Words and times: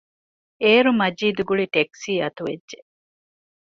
އޭރު 0.63 0.91
މަޖީދު 0.99 1.41
ގުޅި 1.49 1.65
ޓެކްސީ 1.73 2.11
އަތުވެއްޖެ 2.21 2.79